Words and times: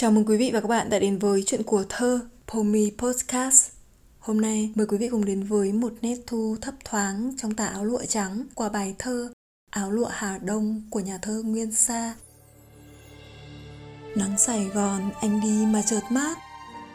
Chào 0.00 0.10
mừng 0.10 0.24
quý 0.24 0.36
vị 0.36 0.50
và 0.54 0.60
các 0.60 0.68
bạn 0.68 0.90
đã 0.90 0.98
đến 0.98 1.18
với 1.18 1.42
chuyện 1.46 1.62
của 1.62 1.84
thơ 1.88 2.20
Pomi 2.46 2.90
Podcast. 2.98 3.70
Hôm 4.18 4.40
nay 4.40 4.72
mời 4.74 4.86
quý 4.86 4.98
vị 4.98 5.08
cùng 5.08 5.24
đến 5.24 5.42
với 5.42 5.72
một 5.72 5.92
nét 6.02 6.16
thu 6.26 6.56
thấp 6.60 6.74
thoáng 6.84 7.32
trong 7.38 7.54
tà 7.54 7.66
áo 7.66 7.84
lụa 7.84 8.04
trắng 8.08 8.44
qua 8.54 8.68
bài 8.68 8.94
thơ 8.98 9.32
Áo 9.70 9.90
lụa 9.90 10.08
Hà 10.10 10.38
Đông 10.38 10.82
của 10.90 11.00
nhà 11.00 11.18
thơ 11.22 11.42
Nguyên 11.44 11.72
Sa. 11.72 12.14
Nắng 14.14 14.38
Sài 14.38 14.64
Gòn, 14.64 15.10
anh 15.20 15.40
đi 15.40 15.66
mà 15.66 15.82
chợt 15.82 16.02
mát, 16.10 16.38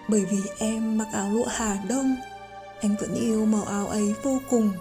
Bởi 0.10 0.26
vì 0.32 0.40
em 0.58 0.98
mặc 0.98 1.08
áo 1.14 1.32
lụa 1.32 1.48
Hà 1.48 1.84
Đông 1.90 2.16
Anh 2.82 2.96
vẫn 3.00 3.16
yêu 3.16 3.46
màu 3.46 3.64
áo 3.64 3.88
ấy 3.88 4.14
vô 4.24 4.40
cùng, 4.50 4.72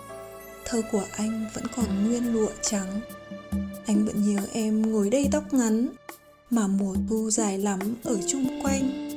Thơ 0.65 0.83
của 0.93 1.05
anh 1.17 1.47
vẫn 1.55 1.65
còn 1.77 2.09
nguyên 2.09 2.33
lụa 2.33 2.51
trắng 2.63 3.01
Anh 3.87 4.05
vẫn 4.05 4.35
nhớ 4.35 4.43
em 4.53 4.93
ngồi 4.93 5.11
đây 5.11 5.29
tóc 5.33 5.55
ngắn 5.55 5.89
mà 6.53 6.67
mùa 6.67 6.95
thu 7.09 7.31
dài 7.31 7.59
lắm 7.59 7.79
ở 8.05 8.19
chung 8.27 8.63
quanh. 8.63 9.09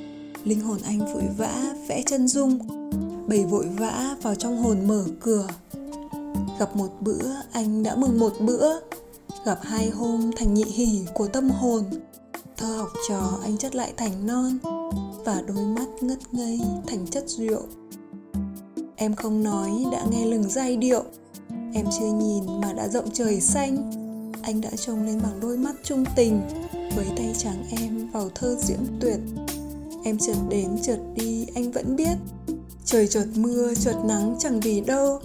Linh 0.44 0.60
hồn 0.60 0.78
anh 0.84 1.00
vội 1.00 1.24
vã 1.38 1.76
vẽ 1.88 2.04
chân 2.06 2.28
dung 2.28 2.60
bầy 3.28 3.46
vội 3.46 3.66
vã 3.78 4.16
vào 4.22 4.36
trong 4.36 4.58
hồn 4.58 4.78
mở 4.88 5.06
cửa. 5.20 5.48
Gặp 6.60 6.76
một 6.76 6.90
bữa, 7.02 7.26
anh 7.52 7.84
đã 7.84 7.96
mừng 7.96 8.20
một 8.20 8.34
bữa. 8.40 8.80
Gặp 9.46 9.60
hai 9.62 9.90
hôm, 9.90 10.32
thành 10.36 10.54
nhị 10.54 10.64
hỉ 10.64 11.06
của 11.14 11.28
tâm 11.28 11.50
hồn. 11.50 11.84
Thơ 12.58 12.78
học 12.78 12.90
trò, 13.10 13.40
anh 13.44 13.58
chất 13.58 13.76
lại 13.76 13.94
thành 13.98 14.28
non. 14.28 14.58
Và 15.26 15.42
đôi 15.48 15.66
mắt 15.66 15.88
ngất 16.02 16.34
ngây 16.34 16.62
thành 16.88 17.08
chất 17.08 17.24
rượu. 17.28 17.62
Em 18.96 19.16
không 19.16 19.44
nói, 19.44 19.72
đã 19.92 20.06
nghe 20.12 20.26
lừng 20.26 20.50
giai 20.50 20.78
điệu. 20.78 21.04
Em 21.74 21.86
chưa 22.00 22.12
nhìn 22.14 22.44
mà 22.62 22.74
đã 22.74 22.88
rộng 22.88 23.12
trời 23.14 23.42
xanh 23.42 24.05
anh 24.46 24.62
đã 24.62 24.70
trông 24.86 25.06
lên 25.06 25.20
bằng 25.24 25.40
đôi 25.40 25.58
mắt 25.58 25.76
trung 25.84 26.04
tình, 26.16 26.42
với 26.96 27.06
tay 27.18 27.36
trắng 27.38 27.66
em 27.70 28.12
vào 28.12 28.30
thơ 28.36 28.58
diễm 28.60 28.80
tuyệt. 29.00 29.20
Em 30.04 30.18
chợt 30.18 30.36
đến, 30.50 30.78
chợt 30.82 31.00
đi, 31.16 31.48
anh 31.56 31.72
vẫn 31.72 31.96
biết. 31.96 32.18
Trời 32.86 33.08
chợt 33.08 33.26
mưa, 33.36 33.74
chợt 33.76 33.96
nắng, 34.06 34.36
chẳng 34.40 34.60
vì 34.60 34.82
đâu. 34.82 35.20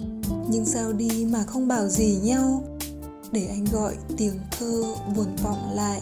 Nhưng 0.49 0.65
sao 0.65 0.93
đi 0.93 1.27
mà 1.29 1.43
không 1.43 1.67
bảo 1.67 1.87
gì 1.87 2.19
nhau. 2.23 2.63
Để 3.31 3.45
anh 3.49 3.65
gọi 3.71 3.95
tiếng 4.17 4.39
thơ 4.59 4.83
buồn 5.15 5.35
vọng 5.43 5.71
lại. 5.73 6.01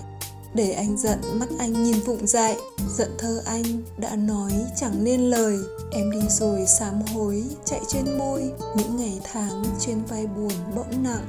Để 0.53 0.71
anh 0.71 0.97
giận, 0.97 1.19
mắt 1.33 1.49
anh 1.59 1.83
nhìn 1.83 1.99
vụng 2.05 2.27
dại. 2.27 2.57
Giận 2.97 3.11
thơ 3.17 3.41
anh 3.45 3.63
đã 3.97 4.15
nói 4.15 4.51
chẳng 4.75 5.03
nên 5.03 5.21
lời. 5.21 5.57
Em 5.91 6.11
đi 6.11 6.21
rồi 6.29 6.65
sám 6.67 7.01
hối, 7.13 7.43
chạy 7.65 7.81
trên 7.87 8.17
môi. 8.17 8.51
Những 8.77 8.97
ngày 8.97 9.19
tháng 9.33 9.63
trên 9.79 9.97
vai 10.09 10.27
buồn 10.27 10.53
bỗng 10.75 11.03
nặng 11.03 11.25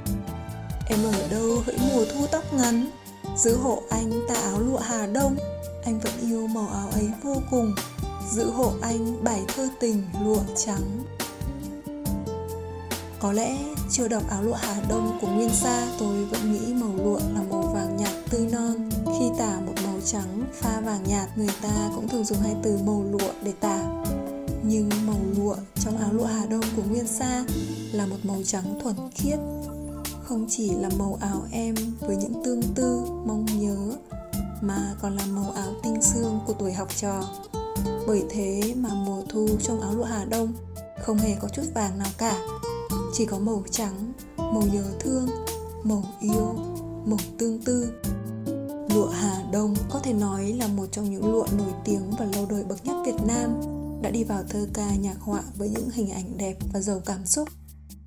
em 0.90 1.04
ở 1.04 1.28
đâu? 1.28 1.62
Hỡi 1.66 1.76
mùa 1.78 2.04
thu 2.04 2.26
tóc 2.26 2.54
ngắn. 2.54 2.90
Giữ 3.36 3.56
hộ 3.56 3.82
anh 3.90 4.12
tà 4.28 4.34
áo 4.34 4.60
lụa 4.60 4.78
Hà 4.78 5.06
Đông. 5.06 5.36
Anh 5.84 6.00
vẫn 6.00 6.12
yêu 6.20 6.46
màu 6.46 6.68
áo 6.68 6.88
ấy 6.92 7.08
vô 7.22 7.36
cùng. 7.50 7.74
Giữ 8.32 8.50
hộ 8.50 8.72
anh 8.82 9.24
bài 9.24 9.42
thơ 9.56 9.68
tình 9.80 10.02
lụa 10.24 10.42
trắng. 10.56 11.04
Có 13.20 13.32
lẽ 13.32 13.58
chưa 13.90 14.08
đọc 14.08 14.22
áo 14.30 14.42
lụa 14.42 14.54
Hà 14.54 14.82
Đông 14.88 15.18
của 15.20 15.26
Nguyên 15.26 15.50
Sa, 15.50 15.86
Tôi 15.98 16.24
vẫn 16.24 16.52
nghĩ 16.52 16.74
màu 16.74 17.04
lụa 17.04 17.18
là 17.34 17.42
màu 17.50 17.62
vàng 17.62 17.96
nhạt 17.96 18.12
tươi 18.30 18.48
non. 18.52 18.90
Khi 19.18 19.24
tả 19.38 19.60
một 19.66 19.74
màu 19.84 20.00
trắng, 20.04 20.44
pha 20.52 20.80
vàng 20.80 21.04
nhạt, 21.08 21.28
Người 21.36 21.50
ta 21.62 21.90
cũng 21.94 22.08
thường 22.08 22.24
dùng 22.24 22.38
hai 22.42 22.54
từ 22.62 22.78
màu 22.86 23.04
lụa 23.10 23.32
để 23.42 23.52
tả. 23.60 23.78
Nhưng 24.62 24.90
màu 25.06 25.20
lụa 25.36 25.56
trong 25.84 25.98
áo 25.98 26.12
lụa 26.12 26.24
Hà 26.24 26.46
Đông 26.46 26.64
của 26.76 26.82
Nguyên 26.90 27.06
Sa 27.06 27.44
là 27.92 28.06
một 28.06 28.16
màu 28.22 28.42
trắng 28.44 28.78
thuần 28.82 28.96
khiết 29.14 29.38
không 30.30 30.46
chỉ 30.48 30.70
là 30.70 30.88
màu 30.98 31.18
áo 31.20 31.42
em 31.52 31.74
với 32.00 32.16
những 32.16 32.42
tương 32.44 32.62
tư, 32.74 33.02
mong 33.26 33.46
nhớ, 33.60 33.96
mà 34.60 34.94
còn 35.02 35.16
là 35.16 35.26
màu 35.26 35.50
áo 35.50 35.72
tinh 35.82 36.02
xương 36.02 36.40
của 36.46 36.52
tuổi 36.52 36.72
học 36.72 36.88
trò. 36.96 37.22
Bởi 38.06 38.24
thế 38.30 38.74
mà 38.76 38.88
mùa 38.94 39.22
thu 39.28 39.48
trong 39.62 39.80
áo 39.80 39.94
lụa 39.94 40.04
hà 40.04 40.24
đông 40.24 40.52
không 41.02 41.16
hề 41.16 41.34
có 41.40 41.48
chút 41.48 41.62
vàng 41.74 41.98
nào 41.98 42.08
cả. 42.18 42.38
Chỉ 43.12 43.26
có 43.26 43.38
màu 43.38 43.62
trắng, 43.70 44.12
màu 44.36 44.62
nhớ 44.72 44.84
thương, 45.00 45.28
màu 45.82 46.04
yêu, 46.20 46.54
màu 47.04 47.18
tương 47.38 47.62
tư. 47.62 47.92
Lụa 48.94 49.08
hà 49.08 49.44
đông 49.52 49.74
có 49.90 49.98
thể 49.98 50.12
nói 50.12 50.52
là 50.52 50.66
một 50.68 50.86
trong 50.92 51.10
những 51.10 51.32
lụa 51.32 51.46
nổi 51.58 51.72
tiếng 51.84 52.10
và 52.18 52.24
lâu 52.24 52.46
đời 52.50 52.64
bậc 52.64 52.84
nhất 52.84 52.96
việt 53.06 53.26
nam, 53.26 53.60
đã 54.02 54.10
đi 54.10 54.24
vào 54.24 54.42
thơ 54.48 54.66
ca 54.74 54.94
nhạc 54.94 55.16
họa 55.20 55.42
với 55.56 55.68
những 55.68 55.90
hình 55.90 56.10
ảnh 56.10 56.36
đẹp 56.36 56.56
và 56.72 56.80
giàu 56.80 57.00
cảm 57.06 57.26
xúc 57.26 57.48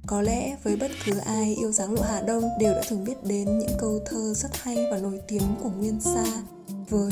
có 0.08 0.22
lẽ 0.22 0.56
với 0.64 0.76
bất 0.76 0.92
cứ 1.06 1.18
ai 1.18 1.56
yêu 1.56 1.72
dáng 1.72 1.94
lụa 1.94 2.02
Hà 2.02 2.22
Đông 2.22 2.50
đều 2.60 2.74
đã 2.74 2.82
từng 2.90 3.04
biết 3.04 3.24
đến 3.24 3.60
những 3.60 3.78
câu 3.80 4.00
thơ 4.06 4.34
rất 4.34 4.58
hay 4.62 4.78
và 4.92 4.98
nổi 4.98 5.20
tiếng 5.28 5.56
của 5.64 5.70
Nguyên 5.70 6.00
Sa. 6.02 6.24
Với 6.90 7.12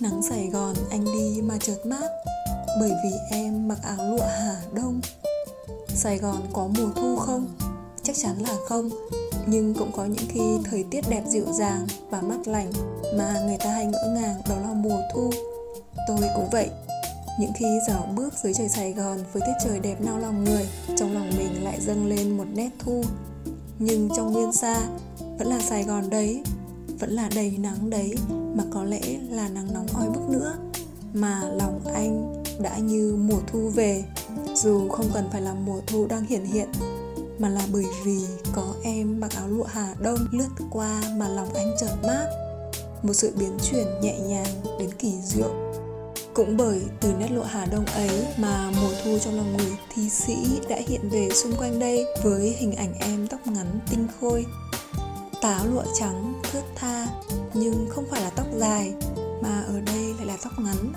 Nắng 0.00 0.22
Sài 0.28 0.46
Gòn 0.46 0.74
anh 0.90 1.04
đi 1.04 1.42
mà 1.42 1.58
chợt 1.58 1.86
mát 1.86 2.08
bởi 2.80 2.90
vì 3.04 3.10
em 3.30 3.68
mặc 3.68 3.78
áo 3.82 4.10
lụa 4.10 4.26
Hà 4.26 4.56
Đông. 4.74 5.00
Sài 5.88 6.18
Gòn 6.18 6.42
có 6.52 6.68
mùa 6.78 6.88
thu 6.96 7.16
không? 7.16 7.46
Chắc 8.02 8.16
chắn 8.16 8.36
là 8.42 8.56
không. 8.68 8.90
Nhưng 9.46 9.74
cũng 9.74 9.92
có 9.92 10.04
những 10.04 10.26
khi 10.28 10.58
thời 10.64 10.84
tiết 10.90 11.04
đẹp 11.08 11.22
dịu 11.28 11.46
dàng 11.52 11.86
và 12.10 12.20
mát 12.20 12.48
lành 12.48 12.72
mà 13.18 13.40
người 13.46 13.56
ta 13.58 13.70
hay 13.70 13.86
ngỡ 13.86 14.18
ngàng 14.20 14.40
đó 14.48 14.56
là 14.62 14.74
mùa 14.74 15.00
thu. 15.14 15.30
Tôi 16.08 16.18
cũng 16.36 16.50
vậy. 16.52 16.70
Những 17.40 17.52
khi 17.56 17.66
dạo 17.88 18.08
bước 18.16 18.34
dưới 18.42 18.54
trời 18.54 18.68
Sài 18.68 18.92
Gòn 18.92 19.18
với 19.32 19.42
tiết 19.46 19.52
trời 19.64 19.80
đẹp 19.80 19.96
nao 20.00 20.18
lòng 20.18 20.44
người, 20.44 20.68
trong 20.96 21.14
lòng 21.14 21.30
mình 21.38 21.55
dâng 21.86 22.06
lên 22.06 22.36
một 22.36 22.44
nét 22.54 22.70
thu. 22.78 23.02
Nhưng 23.78 24.08
trong 24.16 24.32
nguyên 24.32 24.52
xa, 24.52 24.82
vẫn 25.38 25.48
là 25.48 25.60
Sài 25.60 25.84
Gòn 25.84 26.10
đấy, 26.10 26.42
vẫn 26.98 27.10
là 27.10 27.30
đầy 27.34 27.56
nắng 27.58 27.90
đấy, 27.90 28.14
mà 28.54 28.64
có 28.70 28.84
lẽ 28.84 29.00
là 29.30 29.48
nắng 29.48 29.74
nóng 29.74 29.86
oi 29.94 30.08
bức 30.08 30.28
nữa. 30.30 30.56
Mà 31.14 31.42
lòng 31.52 31.80
anh 31.94 32.42
đã 32.60 32.78
như 32.78 33.16
mùa 33.18 33.40
thu 33.52 33.68
về, 33.68 34.04
dù 34.54 34.88
không 34.88 35.06
cần 35.14 35.24
phải 35.32 35.42
là 35.42 35.54
mùa 35.54 35.80
thu 35.86 36.06
đang 36.06 36.24
hiện 36.24 36.44
hiện, 36.44 36.68
mà 37.38 37.48
là 37.48 37.66
bởi 37.72 37.84
vì 38.04 38.20
có 38.54 38.74
em 38.82 39.20
mặc 39.20 39.34
áo 39.36 39.48
lụa 39.48 39.64
Hà 39.64 39.94
Đông 40.00 40.18
lướt 40.32 40.48
qua 40.70 41.02
mà 41.16 41.28
lòng 41.28 41.54
anh 41.54 41.74
chợt 41.80 41.96
mát. 42.06 42.26
Một 43.02 43.12
sự 43.12 43.32
biến 43.38 43.58
chuyển 43.70 43.86
nhẹ 44.02 44.18
nhàng 44.18 44.78
đến 44.78 44.90
kỳ 44.98 45.12
diệu 45.24 45.65
cũng 46.36 46.56
bởi 46.56 46.80
từ 47.00 47.12
nét 47.18 47.28
lụa 47.30 47.42
Hà 47.42 47.66
Đông 47.66 47.86
ấy 47.86 48.26
mà 48.38 48.70
mùa 48.80 48.90
thu 49.04 49.18
trong 49.18 49.36
lòng 49.36 49.56
người 49.56 49.76
thi 49.94 50.08
sĩ 50.08 50.36
đã 50.68 50.76
hiện 50.86 51.08
về 51.10 51.28
xung 51.34 51.56
quanh 51.56 51.78
đây 51.78 52.06
với 52.22 52.56
hình 52.58 52.72
ảnh 52.72 52.94
em 52.94 53.26
tóc 53.26 53.46
ngắn 53.46 53.78
tinh 53.90 54.06
khôi. 54.20 54.46
Táo 55.42 55.66
lụa 55.66 55.82
trắng, 55.98 56.40
thướt 56.42 56.64
tha, 56.74 57.06
nhưng 57.54 57.88
không 57.90 58.04
phải 58.10 58.22
là 58.22 58.30
tóc 58.30 58.46
dài 58.56 58.92
mà 59.42 59.62
ở 59.66 59.80
đây 59.86 60.14
lại 60.18 60.26
là 60.26 60.36
tóc 60.42 60.52
ngắn. 60.58 60.92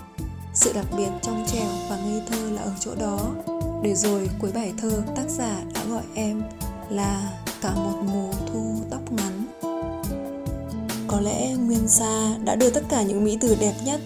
Sự 0.53 0.73
đặc 0.73 0.85
biệt 0.97 1.09
trong 1.21 1.45
trèo 1.51 1.69
và 1.89 1.97
ngây 1.97 2.21
thơ 2.29 2.49
là 2.51 2.61
ở 2.61 2.71
chỗ 2.79 2.95
đó. 2.95 3.19
Để 3.83 3.95
rồi 3.95 4.29
cuối 4.41 4.51
bài 4.51 4.73
thơ 4.81 5.03
tác 5.15 5.29
giả 5.29 5.61
đã 5.73 5.83
gọi 5.89 6.03
em 6.13 6.41
là 6.89 7.31
cả 7.61 7.75
một 7.75 8.03
mùa 8.13 8.31
thu 8.53 8.75
tóc 8.89 9.11
ngắn. 9.11 9.45
Có 11.07 11.19
lẽ 11.19 11.53
Nguyên 11.53 11.87
Sa 11.87 12.35
đã 12.43 12.55
đưa 12.55 12.69
tất 12.69 12.83
cả 12.89 13.01
những 13.01 13.23
mỹ 13.23 13.37
từ 13.41 13.55
đẹp 13.59 13.73
nhất, 13.85 14.01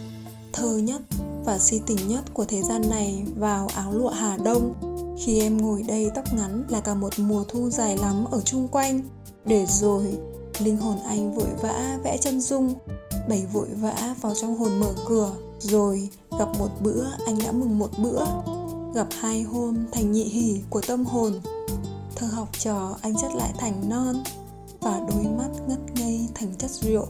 thơ 0.53 0.77
nhất 0.77 1.01
và 1.45 1.59
si 1.59 1.81
tình 1.85 2.07
nhất 2.07 2.23
của 2.33 2.45
thế 2.45 2.61
gian 2.63 2.89
này 2.89 3.23
vào 3.35 3.67
áo 3.75 3.93
lụa 3.93 4.09
Hà 4.09 4.37
Đông. 4.37 4.73
Khi 5.19 5.39
em 5.39 5.57
ngồi 5.57 5.83
đây 5.83 6.11
tóc 6.15 6.25
ngắn 6.33 6.63
là 6.69 6.79
cả 6.79 6.93
một 6.93 7.13
mùa 7.17 7.43
thu 7.47 7.69
dài 7.69 7.97
lắm 7.97 8.25
ở 8.31 8.41
chung 8.41 8.67
quanh. 8.67 9.01
Để 9.45 9.65
rồi, 9.65 10.17
linh 10.59 10.77
hồn 10.77 10.97
anh 11.05 11.33
vội 11.33 11.47
vã 11.61 11.99
vẽ 12.03 12.17
chân 12.17 12.41
dung. 12.41 12.73
Bảy 13.29 13.45
vội 13.53 13.67
vã 13.81 14.15
vào 14.21 14.33
trong 14.35 14.57
hồn 14.57 14.79
mở 14.79 14.93
cửa. 15.07 15.31
Rồi, 15.59 16.09
gặp 16.39 16.47
một 16.59 16.69
bữa, 16.81 17.05
anh 17.25 17.39
đã 17.45 17.51
mừng 17.51 17.79
một 17.79 17.89
bữa. 17.97 18.25
Gặp 18.93 19.07
hai 19.19 19.41
hôm, 19.41 19.77
thành 19.91 20.11
nhị 20.11 20.23
hỉ 20.23 20.59
của 20.69 20.81
tâm 20.87 21.05
hồn. 21.05 21.33
Thơ 22.15 22.27
học 22.27 22.49
trò, 22.59 22.95
anh 23.01 23.15
chất 23.21 23.35
lại 23.35 23.53
thành 23.57 23.89
non. 23.89 24.23
Và 24.81 25.01
đôi 25.09 25.23
mắt 25.37 25.49
ngất 25.67 25.79
ngây 25.95 26.27
thành 26.33 26.53
chất 26.57 26.71
rượu. 26.71 27.07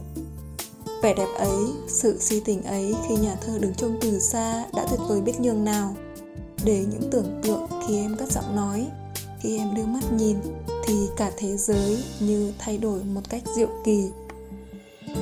Vẻ 1.04 1.14
đẹp 1.14 1.28
ấy, 1.36 1.64
sự 1.88 2.18
si 2.20 2.40
tình 2.44 2.62
ấy 2.62 2.94
khi 3.08 3.16
nhà 3.16 3.34
thơ 3.34 3.58
đứng 3.58 3.74
trông 3.74 3.98
từ 4.00 4.18
xa 4.18 4.64
đã 4.74 4.86
tuyệt 4.90 5.00
vời 5.08 5.20
biết 5.20 5.40
nhường 5.40 5.64
nào. 5.64 5.96
Để 6.64 6.84
những 6.90 7.10
tưởng 7.10 7.40
tượng 7.42 7.66
khi 7.86 7.96
em 7.96 8.16
cất 8.16 8.32
giọng 8.32 8.56
nói, 8.56 8.86
khi 9.40 9.58
em 9.58 9.74
đưa 9.74 9.84
mắt 9.84 10.12
nhìn 10.12 10.36
thì 10.86 10.94
cả 11.16 11.32
thế 11.36 11.56
giới 11.56 12.04
như 12.20 12.52
thay 12.58 12.78
đổi 12.78 13.04
một 13.04 13.20
cách 13.28 13.42
diệu 13.56 13.68
kỳ. 13.84 14.10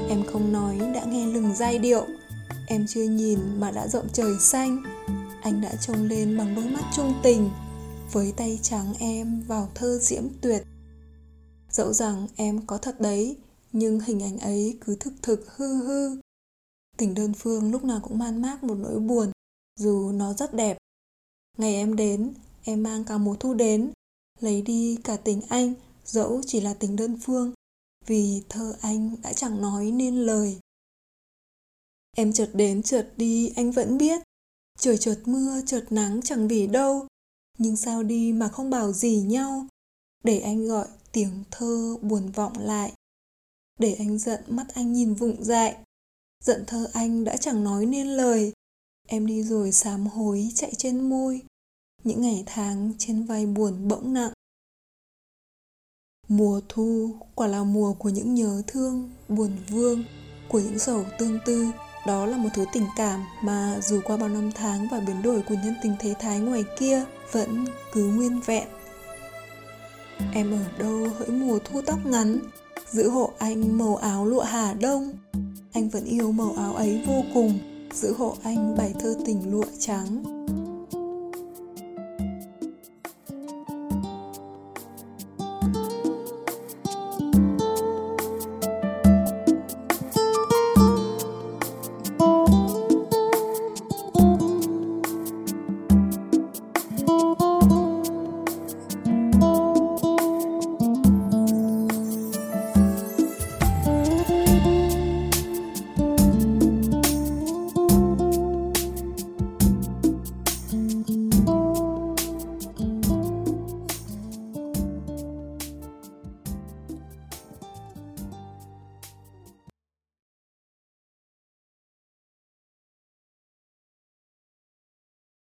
Em 0.08 0.22
không 0.32 0.52
nói 0.52 0.78
đã 0.94 1.04
nghe 1.04 1.26
lừng 1.26 1.54
giai 1.56 1.78
điệu, 1.78 2.04
em 2.66 2.86
chưa 2.88 3.04
nhìn 3.04 3.38
mà 3.60 3.70
đã 3.70 3.88
rộng 3.88 4.08
trời 4.12 4.32
xanh. 4.40 4.82
Anh 5.42 5.60
đã 5.60 5.72
trông 5.80 6.08
lên 6.08 6.38
bằng 6.38 6.54
đôi 6.54 6.64
mắt 6.64 6.84
trung 6.96 7.14
tình, 7.22 7.50
với 8.12 8.32
tay 8.36 8.58
trắng 8.62 8.94
em 8.98 9.42
vào 9.46 9.68
thơ 9.74 9.98
diễm 9.98 10.22
tuyệt. 10.40 10.62
Dẫu 11.70 11.92
rằng 11.92 12.26
em 12.36 12.66
có 12.66 12.78
thật 12.78 13.00
đấy, 13.00 13.36
nhưng 13.72 14.00
hình 14.00 14.22
ảnh 14.22 14.38
ấy 14.38 14.78
cứ 14.80 14.96
thực 15.00 15.12
thực 15.22 15.56
hư 15.56 15.74
hư. 15.74 16.20
Tình 16.96 17.14
đơn 17.14 17.32
phương 17.34 17.70
lúc 17.70 17.84
nào 17.84 18.00
cũng 18.02 18.18
man 18.18 18.42
mác 18.42 18.64
một 18.64 18.74
nỗi 18.74 19.00
buồn, 19.00 19.32
dù 19.80 20.12
nó 20.12 20.32
rất 20.32 20.54
đẹp. 20.54 20.78
Ngày 21.58 21.74
em 21.74 21.96
đến, 21.96 22.34
em 22.64 22.82
mang 22.82 23.04
cả 23.04 23.18
mùa 23.18 23.36
thu 23.40 23.54
đến, 23.54 23.92
lấy 24.40 24.62
đi 24.62 24.98
cả 25.04 25.16
tình 25.16 25.40
anh, 25.48 25.74
dẫu 26.04 26.40
chỉ 26.46 26.60
là 26.60 26.74
tình 26.74 26.96
đơn 26.96 27.18
phương, 27.22 27.52
vì 28.06 28.42
thơ 28.48 28.74
anh 28.80 29.16
đã 29.22 29.32
chẳng 29.32 29.60
nói 29.60 29.90
nên 29.90 30.16
lời. 30.16 30.58
Em 32.16 32.32
chợt 32.32 32.50
đến 32.54 32.82
chợt 32.82 33.12
đi 33.16 33.52
anh 33.56 33.70
vẫn 33.70 33.98
biết 33.98 34.22
Trời 34.78 34.98
chợt 34.98 35.20
mưa 35.24 35.60
chợt 35.66 35.86
nắng 35.90 36.20
chẳng 36.24 36.48
vì 36.48 36.66
đâu 36.66 37.06
Nhưng 37.58 37.76
sao 37.76 38.02
đi 38.02 38.32
mà 38.32 38.48
không 38.48 38.70
bảo 38.70 38.92
gì 38.92 39.20
nhau 39.20 39.66
Để 40.24 40.38
anh 40.38 40.66
gọi 40.66 40.86
tiếng 41.12 41.44
thơ 41.50 41.96
buồn 42.02 42.30
vọng 42.30 42.52
lại 42.58 42.92
để 43.78 43.96
anh 43.98 44.18
giận 44.18 44.40
mắt 44.48 44.66
anh 44.74 44.92
nhìn 44.92 45.14
vụng 45.14 45.44
dại. 45.44 45.76
Giận 46.44 46.64
thơ 46.66 46.90
anh 46.92 47.24
đã 47.24 47.36
chẳng 47.36 47.64
nói 47.64 47.86
nên 47.86 48.06
lời. 48.06 48.52
Em 49.08 49.26
đi 49.26 49.42
rồi 49.42 49.72
sám 49.72 50.06
hối 50.06 50.48
chạy 50.54 50.72
trên 50.78 51.08
môi. 51.08 51.42
Những 52.04 52.20
ngày 52.20 52.42
tháng 52.46 52.92
trên 52.98 53.24
vai 53.24 53.46
buồn 53.46 53.88
bỗng 53.88 54.12
nặng. 54.12 54.32
Mùa 56.28 56.60
thu 56.68 57.16
quả 57.34 57.46
là 57.46 57.64
mùa 57.64 57.92
của 57.92 58.08
những 58.08 58.34
nhớ 58.34 58.62
thương, 58.66 59.10
buồn 59.28 59.56
vương, 59.68 60.04
của 60.48 60.60
những 60.60 60.78
sầu 60.78 61.04
tương 61.18 61.38
tư. 61.46 61.66
Đó 62.06 62.26
là 62.26 62.36
một 62.36 62.48
thứ 62.54 62.64
tình 62.72 62.86
cảm 62.96 63.24
mà 63.42 63.80
dù 63.82 64.00
qua 64.04 64.16
bao 64.16 64.28
năm 64.28 64.50
tháng 64.54 64.88
và 64.90 65.00
biến 65.00 65.22
đổi 65.22 65.42
của 65.42 65.54
nhân 65.54 65.74
tình 65.82 65.94
thế 66.00 66.14
thái 66.20 66.40
ngoài 66.40 66.64
kia 66.78 67.04
vẫn 67.32 67.64
cứ 67.92 68.06
nguyên 68.06 68.40
vẹn. 68.46 68.68
Em 70.34 70.52
ở 70.52 70.78
đâu 70.78 71.08
hỡi 71.08 71.28
mùa 71.28 71.58
thu 71.64 71.82
tóc 71.86 72.06
ngắn, 72.06 72.38
giữ 72.90 73.08
hộ 73.08 73.30
anh 73.38 73.78
màu 73.78 73.96
áo 73.96 74.26
lụa 74.26 74.42
Hà 74.42 74.74
Đông. 74.74 75.12
Anh 75.72 75.88
vẫn 75.88 76.04
yêu 76.04 76.32
màu 76.32 76.54
áo 76.56 76.74
ấy 76.74 77.02
vô 77.06 77.22
cùng, 77.34 77.58
giữ 77.92 78.14
hộ 78.18 78.36
anh 78.42 78.76
bài 78.78 78.94
thơ 79.00 79.14
tình 79.26 79.50
lụa 79.50 79.66
trắng. 79.78 80.31